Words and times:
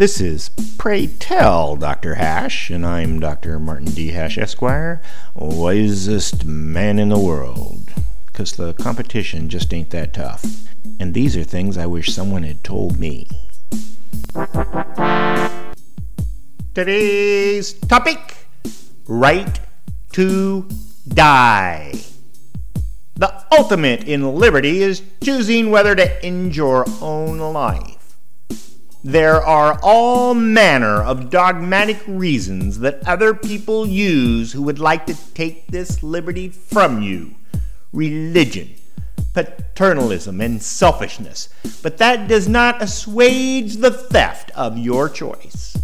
This 0.00 0.18
is 0.18 0.48
Pray 0.78 1.08
Tell 1.08 1.76
Dr. 1.76 2.14
Hash, 2.14 2.70
and 2.70 2.86
I'm 2.86 3.20
Dr. 3.20 3.58
Martin 3.58 3.90
D. 3.90 4.12
Hash, 4.12 4.38
Esquire, 4.38 5.02
wisest 5.34 6.46
man 6.46 6.98
in 6.98 7.10
the 7.10 7.18
world. 7.18 7.92
Because 8.24 8.52
the 8.52 8.72
competition 8.72 9.50
just 9.50 9.74
ain't 9.74 9.90
that 9.90 10.14
tough. 10.14 10.42
And 10.98 11.12
these 11.12 11.36
are 11.36 11.44
things 11.44 11.76
I 11.76 11.84
wish 11.84 12.14
someone 12.14 12.44
had 12.44 12.64
told 12.64 12.98
me. 12.98 13.28
Today's 16.74 17.74
topic 17.74 18.46
Right 19.06 19.60
to 20.12 20.66
Die. 21.08 21.92
The 23.16 23.44
ultimate 23.52 24.04
in 24.04 24.34
liberty 24.34 24.82
is 24.82 25.02
choosing 25.22 25.70
whether 25.70 25.94
to 25.94 26.24
end 26.24 26.56
your 26.56 26.86
own 27.02 27.38
life. 27.38 27.99
There 29.02 29.42
are 29.42 29.78
all 29.82 30.34
manner 30.34 31.02
of 31.02 31.30
dogmatic 31.30 32.02
reasons 32.06 32.80
that 32.80 33.06
other 33.08 33.32
people 33.32 33.86
use 33.86 34.52
who 34.52 34.60
would 34.62 34.78
like 34.78 35.06
to 35.06 35.16
take 35.32 35.66
this 35.68 36.02
liberty 36.02 36.50
from 36.50 37.00
you 37.00 37.34
religion, 37.92 38.70
paternalism, 39.32 40.40
and 40.40 40.62
selfishness. 40.62 41.48
But 41.82 41.96
that 41.98 42.28
does 42.28 42.46
not 42.46 42.82
assuage 42.82 43.76
the 43.76 43.90
theft 43.90 44.50
of 44.54 44.76
your 44.76 45.08
choice. 45.08 45.76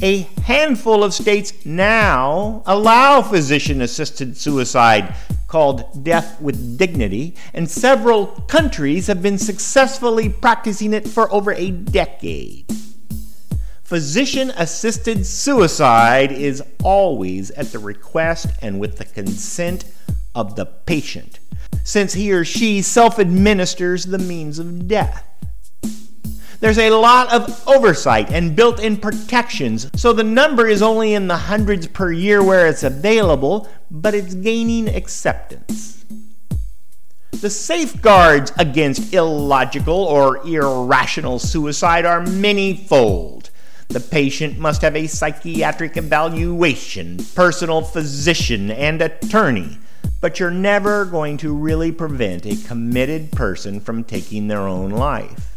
A 0.00 0.28
handful 0.44 1.02
of 1.02 1.12
states 1.12 1.52
now 1.66 2.62
allow 2.64 3.22
physician 3.22 3.82
assisted 3.82 4.36
suicide 4.36 5.16
called 5.48 6.04
Death 6.04 6.40
with 6.40 6.78
Dignity, 6.78 7.34
and 7.52 7.68
several 7.68 8.26
countries 8.26 9.08
have 9.08 9.22
been 9.22 9.38
successfully 9.38 10.28
practicing 10.28 10.92
it 10.92 11.08
for 11.08 11.32
over 11.32 11.52
a 11.52 11.70
decade. 11.70 12.70
Physician 13.82 14.52
assisted 14.56 15.24
suicide 15.24 16.30
is 16.30 16.62
always 16.84 17.50
at 17.52 17.72
the 17.72 17.78
request 17.78 18.48
and 18.60 18.78
with 18.78 18.98
the 18.98 19.06
consent 19.06 19.86
of 20.34 20.56
the 20.56 20.66
patient, 20.66 21.38
since 21.84 22.12
he 22.12 22.30
or 22.30 22.44
she 22.44 22.82
self 22.82 23.18
administers 23.18 24.04
the 24.04 24.18
means 24.18 24.58
of 24.58 24.86
death. 24.86 25.24
There's 26.60 26.78
a 26.78 26.90
lot 26.90 27.32
of 27.32 27.68
oversight 27.68 28.32
and 28.32 28.56
built 28.56 28.80
in 28.80 28.96
protections, 28.96 29.88
so 29.94 30.12
the 30.12 30.24
number 30.24 30.66
is 30.66 30.82
only 30.82 31.14
in 31.14 31.28
the 31.28 31.36
hundreds 31.36 31.86
per 31.86 32.10
year 32.10 32.42
where 32.42 32.66
it's 32.66 32.82
available, 32.82 33.68
but 33.92 34.12
it's 34.12 34.34
gaining 34.34 34.88
acceptance. 34.88 36.04
The 37.30 37.48
safeguards 37.48 38.52
against 38.58 39.14
illogical 39.14 39.94
or 39.94 40.44
irrational 40.44 41.38
suicide 41.38 42.04
are 42.04 42.22
manyfold. 42.22 43.50
The 43.86 44.00
patient 44.00 44.58
must 44.58 44.82
have 44.82 44.96
a 44.96 45.06
psychiatric 45.06 45.96
evaluation, 45.96 47.18
personal 47.36 47.82
physician, 47.82 48.72
and 48.72 49.00
attorney. 49.00 49.78
But 50.20 50.40
you're 50.40 50.50
never 50.50 51.04
going 51.04 51.36
to 51.38 51.54
really 51.54 51.92
prevent 51.92 52.46
a 52.46 52.56
committed 52.66 53.30
person 53.30 53.78
from 53.78 54.02
taking 54.02 54.48
their 54.48 54.66
own 54.66 54.90
life 54.90 55.47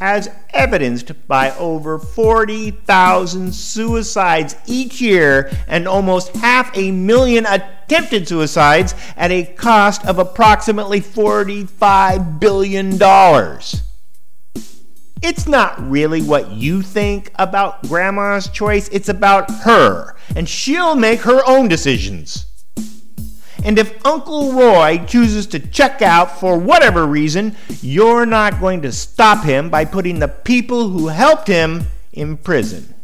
as 0.00 0.28
evidenced 0.50 1.12
by 1.26 1.50
over 1.56 1.98
40,000 1.98 3.54
suicides 3.54 4.56
each 4.66 5.00
year 5.00 5.50
and 5.68 5.88
almost 5.88 6.34
half 6.36 6.76
a 6.76 6.90
million 6.90 7.46
attempted 7.46 8.28
suicides 8.28 8.94
at 9.16 9.30
a 9.30 9.44
cost 9.44 10.04
of 10.06 10.18
approximately 10.18 11.00
$45 11.00 12.40
billion. 12.40 12.98
It's 15.22 15.46
not 15.46 15.90
really 15.90 16.20
what 16.22 16.50
you 16.50 16.82
think 16.82 17.32
about 17.36 17.82
grandma's 17.88 18.48
choice, 18.48 18.88
it's 18.88 19.08
about 19.08 19.50
her, 19.62 20.14
and 20.34 20.48
she'll 20.48 20.94
make 20.94 21.20
her 21.20 21.40
own 21.46 21.68
decisions. 21.68 22.46
And 23.66 23.80
if 23.80 24.06
Uncle 24.06 24.52
Roy 24.52 25.04
chooses 25.08 25.48
to 25.48 25.58
check 25.58 26.00
out 26.00 26.38
for 26.38 26.56
whatever 26.56 27.04
reason, 27.04 27.56
you're 27.82 28.24
not 28.24 28.60
going 28.60 28.82
to 28.82 28.92
stop 28.92 29.42
him 29.42 29.70
by 29.70 29.84
putting 29.84 30.20
the 30.20 30.28
people 30.28 30.88
who 30.88 31.08
helped 31.08 31.48
him 31.48 31.88
in 32.12 32.36
prison. 32.36 32.94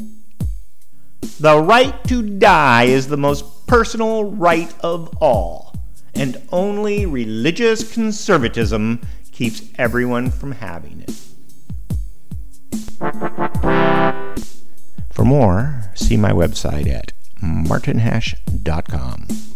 The 1.40 1.58
right 1.58 1.92
to 2.04 2.22
die 2.22 2.84
is 2.84 3.08
the 3.08 3.16
most 3.16 3.66
personal 3.66 4.22
right 4.22 4.72
of 4.84 5.12
all, 5.20 5.74
and 6.14 6.40
only 6.52 7.06
religious 7.06 7.92
conservatism 7.92 9.00
keeps 9.32 9.62
everyone 9.78 10.30
from 10.30 10.52
having 10.52 11.00
it. 11.00 11.10
For 15.10 15.24
more, 15.24 15.90
see 15.96 16.16
my 16.16 16.30
website 16.30 16.88
at 16.88 17.12
martinhash.com. 17.42 19.26